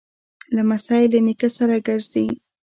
[0.55, 2.25] لمسی له نیکه سره ګرځي.